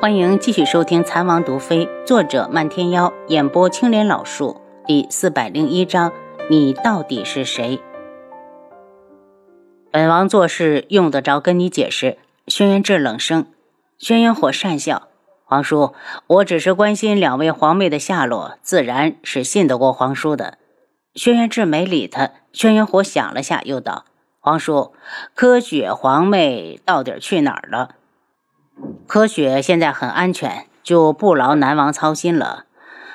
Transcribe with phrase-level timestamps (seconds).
[0.00, 6.12] 欢迎继续收听《残王毒妃》，作者漫天妖，演播青莲老树，第四百零一章：
[6.48, 7.80] 你到底是谁？
[9.90, 12.16] 本王做事用得着跟你解释？
[12.46, 13.46] 轩辕志冷声。
[13.98, 15.08] 轩辕火讪笑
[15.42, 15.92] ：“皇叔，
[16.28, 20.58] 我只是关心两位皇妹的下落，自然是信得过皇叔的。”
[21.16, 22.30] 轩辕志没理他。
[22.52, 24.04] 轩辕火想了下，又道
[24.38, 24.92] ：“皇叔，
[25.34, 27.96] 柯雪皇妹到底去哪儿了？”
[29.06, 32.64] 柯雪现在很安全，就不劳南王操心了。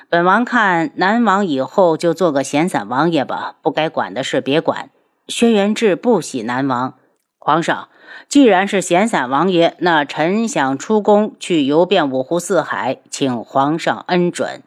[0.09, 4.89] 本王看南王以后就做个闲散王爷吧，不该管的事别管。
[5.27, 6.95] 轩辕志不喜南王，
[7.39, 7.89] 皇上
[8.27, 14.61] 既然是闲散王爷，那臣想出宫去游遍五湖四海，请皇上恩准。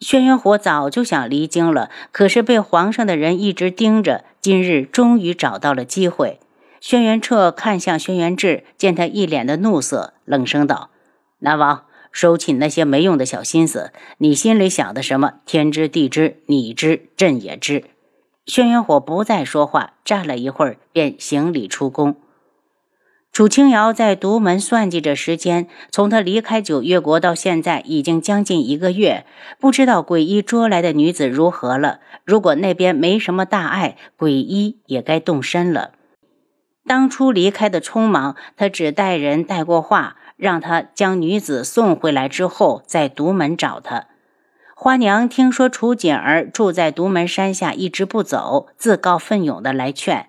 [0.00, 6.40] 轩辕火早就想离京了，可是被皇上的人一直盯着，今日终于找到了机会。
[6.82, 10.90] 轩辕彻看向轩辕志，见他一脸的怒色，冷声道
[11.38, 13.92] ：“南王，收起那些没用的小心思。
[14.18, 15.34] 你心里想的什么？
[15.46, 17.84] 天知地知，你知，朕也知。”
[18.46, 22.16] 轩辕火不再说话，站了一会儿，便行礼出宫。
[23.30, 29.24] 楚清瑶在独门算计着时间，从他离开九月国到现在已经将近一个月，
[29.60, 32.00] 不知道鬼医捉来的女子如何了。
[32.24, 35.92] 如果那边没什么大碍，鬼医也该动身了。
[36.86, 44.06] 当初离开的匆忙，他只带人带过话，让他将女子送回来之后，在独门找他。
[44.74, 50.28] 花娘听说楚锦儿住在独门山下，一直不走，自告奋勇的来劝。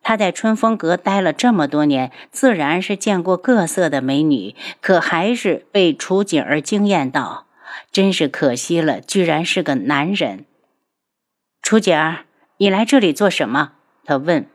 [0.00, 7.46] 他在春风阁待了这么多年，自然是见过各色的美女，可还是被楚锦儿惊艳到，
[7.90, 10.44] 真是可惜了，居然是个男人。
[11.60, 12.24] 楚锦儿，
[12.58, 13.72] 你来这里做什么？
[14.04, 14.46] 他问。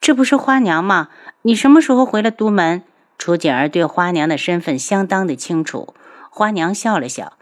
[0.00, 1.08] 这不是花娘吗？
[1.42, 2.82] 你什么时候回了都门？
[3.18, 5.94] 楚锦儿对花娘的身份相当的清楚。
[6.30, 7.34] 花娘笑了笑：“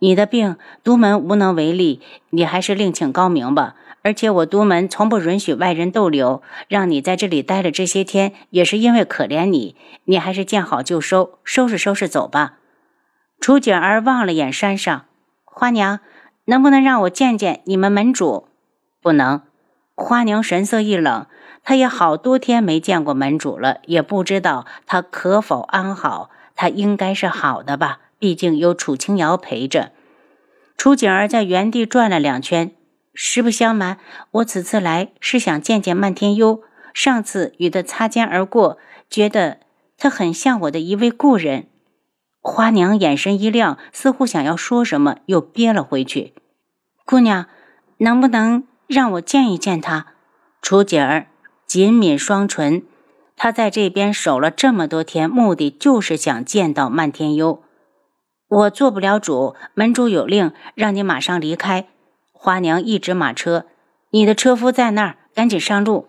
[0.00, 3.76] 你的病，都门无能为力，你还是另请高明吧。
[4.02, 9.76] 而且我都门从不允许外人逗留，让你在这里待了这些天，也是因为可怜你。
[10.04, 12.58] 你还是见好就收，收拾收拾走吧。”
[13.40, 15.06] 楚锦儿望了眼山上，
[15.44, 16.00] 花娘，
[16.44, 18.48] 能不能让我见见你们门主？
[19.00, 19.40] 不能。
[19.94, 21.26] 花娘神色一冷。
[21.64, 26.30] 他也好多天没见过门主了，也不知道他可否安好。
[26.54, 29.92] 他应该是好的吧，毕竟有楚清瑶陪着。
[30.76, 32.72] 楚景儿在原地转了两圈，
[33.14, 33.98] 实不相瞒，
[34.32, 36.62] 我此次来是想见见漫天幽。
[36.92, 38.78] 上次与他擦肩而过，
[39.08, 39.58] 觉得
[39.96, 41.68] 他很像我的一位故人。
[42.40, 46.34] 花娘眼神一亮，似乎想要说什么，又憋了回去。
[47.04, 47.46] 姑娘，
[47.98, 50.08] 能不能让我见一见他？
[50.60, 51.28] 楚景儿。
[51.72, 52.82] 紧抿双唇，
[53.34, 57.62] 他在这边守了这么多天，目的就是想见到漫天幽。
[58.46, 61.88] 我做不了主，门主有令，让你马上离开。
[62.30, 63.64] 花娘一指马车，
[64.10, 66.08] 你的车夫在那儿，赶紧上路。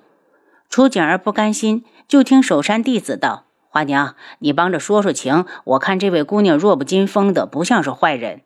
[0.69, 8.41] 楚景儿不甘心，就听守山弟子道：“花娘，你帮着说说情，我看这位姑娘弱不禁风的，不像是坏人。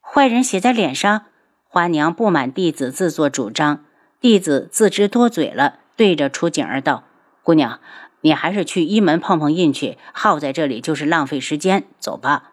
[0.00, 1.26] 坏人写在脸上。”
[1.68, 3.84] 花娘不满弟子自作主张，
[4.18, 5.80] 弟子自知多嘴了。
[5.96, 7.04] 对着楚景儿道
[7.42, 7.80] ：“姑娘，
[8.20, 11.84] 你还是去一门碰碰印去，耗在这里就是浪费时间。
[11.98, 12.52] 走吧。”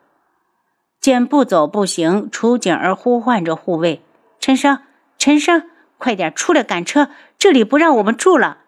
[1.02, 4.02] 见不走不行，楚景儿呼唤着护卫
[4.40, 4.80] ：“陈生，
[5.18, 8.60] 陈生，快点出来赶车，这里不让我们住了。”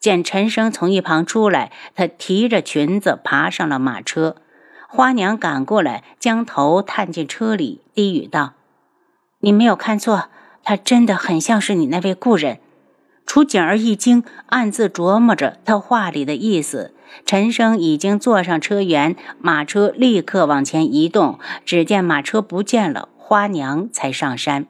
[0.00, 4.36] 见陈生从一旁出来，他提着裙子爬上了马车。
[4.88, 8.54] 花娘赶过来，将头探进车里，低语道
[9.40, 10.28] ：“你没有看错，
[10.64, 12.58] 他真的很像是你那位故人。”
[13.26, 16.94] 楚景儿一惊，暗自琢磨着他话里的意思。
[17.24, 21.38] 陈生已经坐上车辕，马车立刻往前移动。
[21.64, 24.66] 只见马车不见了，花娘才上山。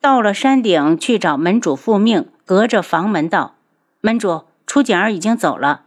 [0.00, 3.54] 到了山顶，去找门主复命，隔着房门道
[4.00, 5.82] ：“门主，楚景儿已经走了，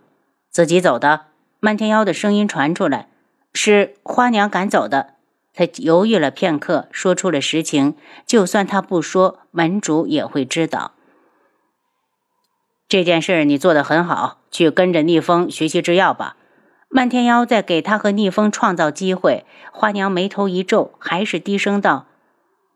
[0.50, 1.26] 自己走的。”
[1.60, 3.08] 漫天妖的声音传出来
[3.54, 5.13] ：“是花娘赶走的。”
[5.54, 7.96] 他犹豫了片刻，说出了实情。
[8.26, 10.94] 就算他不说，门主也会知道。
[12.88, 16.38] 这件事你做得很好，去跟着逆风学习制药吧。
[16.90, 19.46] 漫天妖在给他和逆风创造机会。
[19.72, 22.06] 花娘眉头一皱，还是低声道：“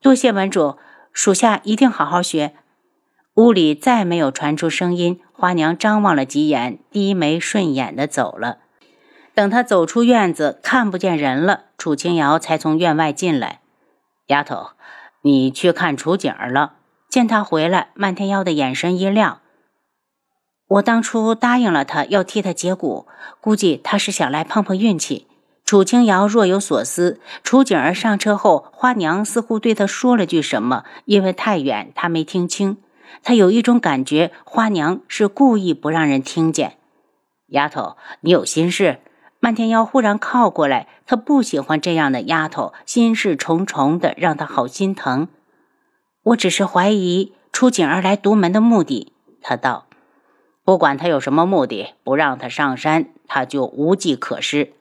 [0.02, 0.78] 多谢门主，
[1.14, 2.54] 属下一定好好学。”
[3.36, 5.20] 屋里再没有传出声音。
[5.32, 8.58] 花娘张望了几眼，低眉顺眼的走了。
[9.38, 13.60] 等他走出院子，看不见人了，楚清瑶才从院外进来。
[14.30, 14.72] 丫头，
[15.22, 16.78] 你去看楚景儿了。
[17.08, 19.42] 见他回来，漫天妖的眼神一亮。
[20.68, 23.06] 我当初答应了他要替他解蛊，
[23.40, 25.28] 估计他是想来碰碰运气。
[25.64, 27.20] 楚清瑶若有所思。
[27.44, 32.78] 楚景儿上车后，花娘似乎对他说了句什么，因为太远，他没听清。
[33.22, 36.78] 他有一种感觉，花娘是故意不让人听见。
[37.50, 39.02] 丫头，你有心事？
[39.40, 45.28] 漫天妖忽然靠过来，他不喜欢这样的丫头，心事重重的，让他好心疼。
[46.24, 49.14] 我只是怀疑楚景儿来独门的目的。
[49.42, 49.86] 他道。
[50.64, 54.74] 不管他有什么目的，不让他上山，他就无计可施。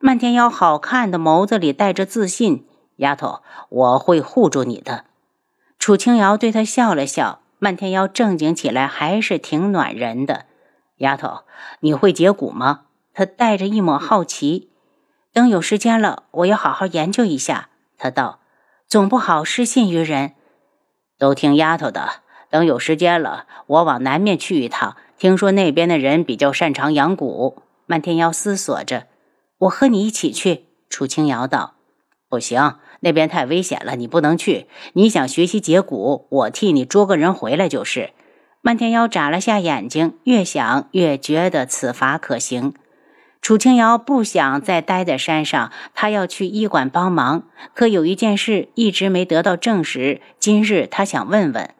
[0.00, 2.66] 漫天妖好看的眸子里带着自信，
[2.96, 5.04] 丫头，我会护住你的。
[5.78, 10.46] 楚清瑶对他笑了笑，漫天妖正经起来还是挺暖人的。
[10.96, 11.44] 丫头，
[11.78, 12.86] 你会解蛊吗？
[13.12, 14.70] 他带着一抹好奇。
[15.32, 17.68] 等有时间了，我要好好研究一下。
[17.96, 18.40] 他道，
[18.88, 20.32] 总不好失信于人。
[21.18, 22.22] 都听丫头的。
[22.50, 24.96] 等有时间了，我往南面去一趟。
[25.16, 29.06] 听说那边的人比较擅长养蛊，漫天妖思索着。
[29.58, 30.64] 我和你一起去。
[30.88, 31.74] 楚清瑶道
[32.28, 34.66] ：“不行，那边太危险了，你不能去。
[34.94, 38.12] 你想学习解蛊，我替你捉个人回来就是。”
[38.62, 42.74] 漫天妖眨了下眼睛，越想越觉得此法可行。
[43.40, 47.44] 楚清瑶不想再待在山上，他要去医馆帮忙。
[47.74, 51.74] 可有一件事一直没得到证实，今日他想问问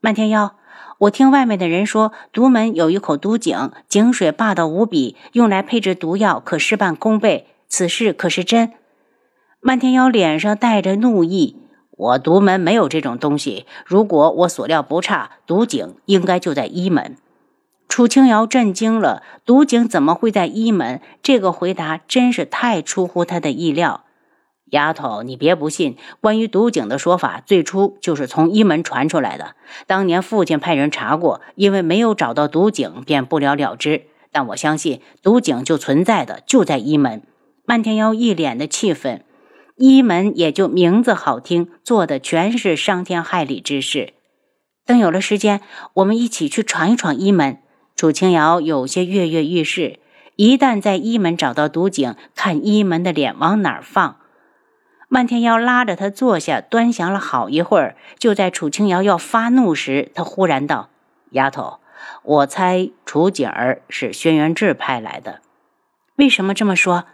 [0.00, 0.56] 漫天妖。
[0.98, 7.48] 我听外面的人说，毒门有一口毒井，井水霸道无比，用来配置毒药可事半功倍。
[7.68, 8.72] 此事可是真？
[9.60, 11.56] 漫天妖脸上带着怒意。
[11.90, 13.66] 我毒门没有这种东西。
[13.84, 17.16] 如果我所料不差，毒井应该就在一门。
[17.88, 21.00] 楚清瑶震惊了，毒井怎么会在一门？
[21.22, 24.04] 这个回答真是太出乎他的意料。
[24.72, 29.54] 丫头，你别不信，关于毒井的说法，最初就是从一门传出来的。
[29.86, 34.02] 当年父亲派人查过，因为没有找到毒井，便不了了之。
[34.32, 37.22] 但我相信，毒井就存在的就在一门。
[37.64, 39.24] 漫天妖一脸的气愤，
[39.76, 44.14] 一门也就名字好听，做的全是伤天害理之事。
[44.84, 45.60] 等有了时间，
[45.94, 47.58] 我们一起去闯一闯一门。
[47.96, 50.00] 楚清瑶有些跃跃欲试，
[50.36, 54.16] 一旦在一门找到毒井，看一门的脸往哪儿放。
[55.08, 57.96] 漫天妖拉着他坐下，端详了好一会儿。
[58.18, 60.90] 就在楚清瑶要发怒时，他忽然道
[61.32, 61.78] ：“丫头，
[62.22, 65.40] 我猜楚景儿是轩辕志派来的。
[66.16, 67.06] 为什么这么说？”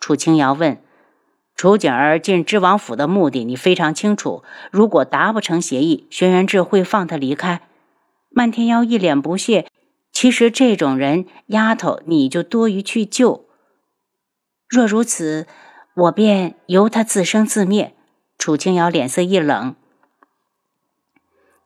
[0.00, 0.82] 楚清瑶问。
[1.54, 4.42] “楚景儿进知王府的目的你非常清楚。
[4.72, 7.60] 如果达不成协议，轩辕志会放他离开。”
[8.36, 9.66] 漫天妖一脸不屑
[10.14, 13.44] ：“其实这种人，丫头你就多余去救。
[14.66, 15.46] 若如此。”
[15.96, 17.94] 我便由他自生自灭。
[18.36, 19.76] 楚清瑶脸色一冷。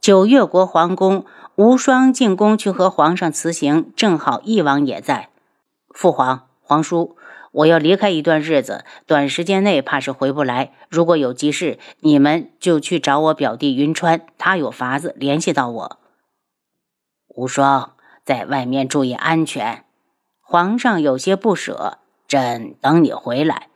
[0.02, 1.24] 九月国皇宫，
[1.54, 5.30] 无双进宫去和皇上辞行，正好翼王也在。
[5.88, 7.16] 父皇、皇叔，
[7.52, 10.74] 我要离开一段日子，短时间内怕是回不来。
[10.90, 15.98] 如果有急事，你们就去找我表弟云川，他有法子联系到我。
[17.28, 17.94] 无双
[18.28, 19.84] 在外面注意安全。
[20.42, 21.96] 皇上有些不舍，
[22.26, 23.68] 朕等你回来。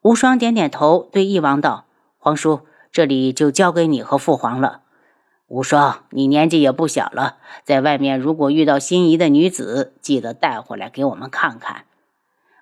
[0.00, 1.84] 无双点点头，对翼王道
[2.18, 4.80] ：“皇叔，这里就交给你和父皇了。
[5.46, 11.84] 无双，你年纪也不小了，在外面如果遇到心仪的女子，记得带回来给我们看看。”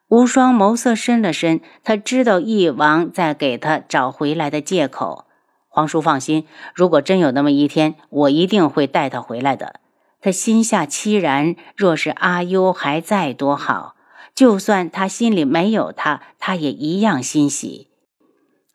[0.08, 5.24] 无双眸色深了深，他知道翼王在给他找回来的借口。
[5.70, 9.80] 皇叔放心，如果真有那么一天，我一定会带他回来的。
[10.20, 13.96] 他心下凄然，若是阿优还在，多好。
[14.34, 17.88] 就算他心里没有他，他也一样欣喜。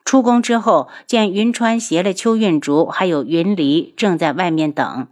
[0.03, 5.07] 出宫之后，见云川携了邱运竹还有云离正在外面等，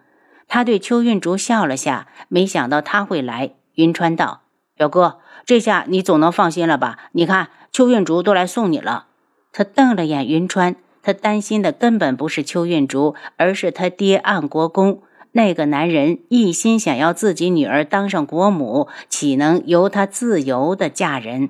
[0.48, 3.54] 他对邱运竹笑了下，没想到他会来。
[3.76, 4.42] 云川道
[4.78, 7.10] ：“表哥，这下你总能放心了吧？
[7.14, 9.08] 你看，邱运竹都来送你了。”
[9.52, 15.02] 他瞪了眼云川，他担心的根本不是邱运竹，而是他爹暗国公。
[15.36, 21.50] 那个男人一心想要自己女儿当上国母，岂能由他自由的嫁人？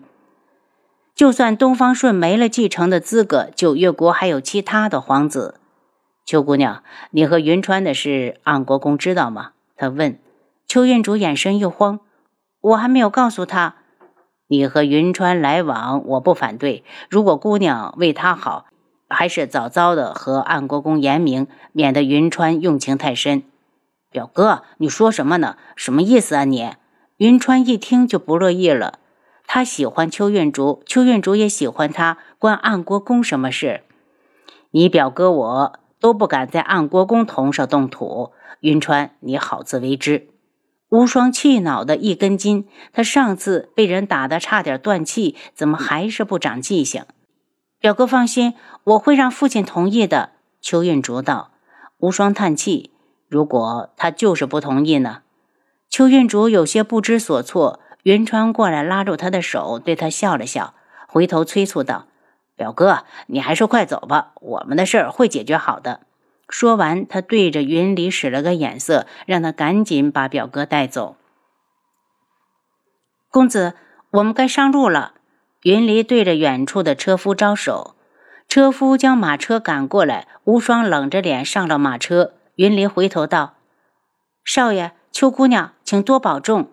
[1.13, 5.55] 就算东方顺没了继承的资格，九月国还有其他的皇子。
[6.25, 9.51] 秋姑娘，你和云川的事，安国公知道吗？
[9.75, 10.17] 他问。
[10.65, 11.99] 邱院主眼神一慌，
[12.61, 13.75] 我还没有告诉他。
[14.47, 16.83] 你和云川来往，我不反对。
[17.09, 18.65] 如果姑娘为他好，
[19.09, 23.43] 还是早早的和安国公言明，免得云川用情太深。
[24.13, 25.57] 表哥，你说什么呢？
[25.75, 26.43] 什么意思啊？
[26.45, 26.75] 你
[27.17, 28.99] 云川一听就不乐意了。
[29.47, 33.81] 他喜欢邱运竹，邱运竹也喜欢他，关暗国公什么事？
[34.71, 38.31] 你表哥我都不敢在暗国公头上动土。
[38.61, 40.29] 云川，你好自为之。
[40.89, 47.03] 无双气恼的一根筋，他上次被人打得差点断气，怎么还是不长记性？
[47.79, 48.53] 表哥放心，
[48.83, 50.29] 我会让父亲同意的。
[50.61, 51.49] 邱运竹道。
[51.97, 52.91] 无双叹气
[53.33, 55.23] ：“如果他就是不同意呢？”
[55.89, 57.79] 邱运竹有些不知所措。
[58.03, 60.73] 云川过来拉住他的手，对他笑了笑，
[61.07, 62.05] 回头催促道
[62.55, 66.01] ：“表哥，你还是快走吧，我们的事儿会解决好的。”
[66.49, 71.15] 说完，他对着云离使了个眼色，让他赶紧把表哥带走。
[73.31, 73.73] 公子，
[74.11, 75.13] 我们该上路了。
[75.63, 77.95] 云离对着远处的车夫招手，
[78.49, 80.27] 车夫将马车赶过来。
[80.43, 82.33] 无双冷着脸上了马车。
[82.55, 83.55] 云林回头道
[84.45, 86.71] ：“少爷，秋姑娘，请多保重。”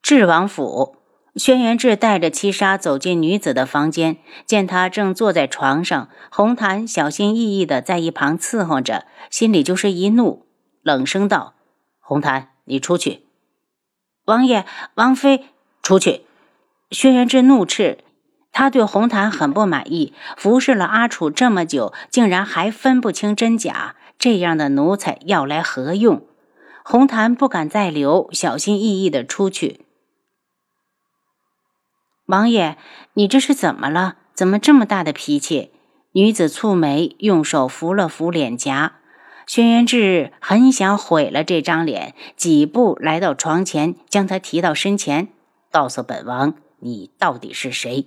[0.00, 0.96] 智王府。
[1.34, 4.16] 轩辕志带着七杀走进女子的房间，
[4.46, 10.46] 见她正坐在床上，红檀小心翼翼的在一旁伺候着，心里就是一怒，
[10.80, 11.52] 冷声道
[12.00, 13.26] ：“红檀，你出去！”
[14.24, 14.64] 王爷、
[14.94, 15.44] 王妃，
[15.82, 16.24] 出去！
[16.90, 17.98] 轩辕志怒斥，
[18.56, 26.26] 他对红檀很不满意，服侍了阿楚这么久，竟然还分不清真假，这样的奴才要来何用？
[26.82, 29.84] 红檀不敢再留，小心翼翼的出去。
[32.24, 32.78] 王爷，
[33.12, 34.16] 你这是怎么了？
[34.32, 35.72] 怎么这么大的脾气？
[36.12, 38.94] 女子蹙眉，用手扶了扶脸颊。
[39.46, 45.28] 轩辕志很想毁了这张脸，几步来到床前，将她提到身前，
[45.70, 48.06] 告诉本王，你到底是谁？